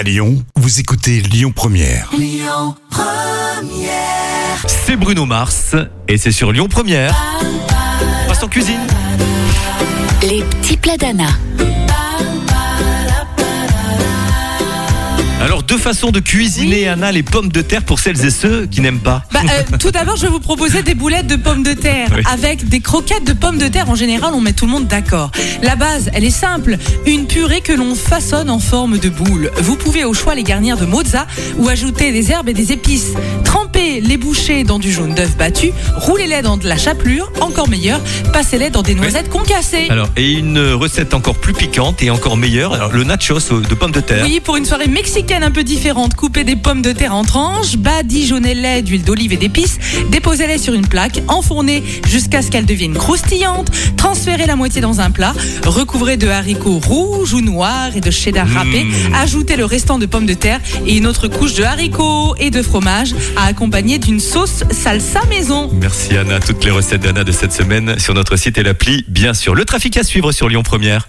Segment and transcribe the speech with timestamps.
[0.00, 2.10] À Lyon, vous écoutez Lyon Première.
[4.66, 5.76] C'est Bruno Mars
[6.08, 7.14] et c'est sur Lyon Première.
[8.24, 8.80] On passe en cuisine.
[10.22, 11.28] Les petits plats d'Anna.
[15.70, 18.98] Deux façons de cuisiner Anna les pommes de terre pour celles et ceux qui n'aiment
[18.98, 19.22] pas.
[19.32, 22.22] Bah, euh, tout d'abord, je vais vous proposer des boulettes de pommes de terre Oui.
[22.28, 23.88] avec des croquettes de pommes de terre.
[23.88, 25.30] En général, on met tout le monde d'accord.
[25.62, 26.76] La base, elle est simple.
[27.06, 29.52] Une purée que l'on façonne en forme de boule.
[29.58, 33.12] Vous pouvez au choix les garnir de mozza ou ajouter des herbes et des épices.
[33.44, 35.70] Trempez les bouchées dans du jaune d'œuf battu.
[35.94, 37.30] Roulez-les dans de la chapelure.
[37.40, 38.00] Encore meilleur,
[38.32, 39.86] passez-les dans des noisettes concassées.
[39.88, 43.92] Alors et une recette encore plus piquante et encore meilleure, alors le nachos de pommes
[43.92, 44.24] de terre.
[44.24, 47.76] Oui, pour une soirée mexicaine un peu différente, coupez des pommes de terre en tranches,
[47.76, 49.78] badigeonnez-les d'huile d'olive et d'épices,
[50.10, 55.10] déposez-les sur une plaque, enfournez jusqu'à ce qu'elles deviennent croustillantes, transférez la moitié dans un
[55.10, 60.06] plat, recouvrez de haricots rouges ou noirs et de cheddar râpé, ajoutez le restant de
[60.06, 64.20] pommes de terre et une autre couche de haricots et de fromage à accompagner d'une
[64.20, 65.70] sauce salsa maison.
[65.72, 69.34] Merci Anna, toutes les recettes d'Anna de cette semaine sur notre site et l'appli, bien
[69.34, 69.54] sûr.
[69.54, 71.08] Le trafic à suivre sur Lyon Première.